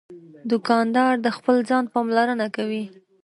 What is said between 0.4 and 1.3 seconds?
دوکاندار د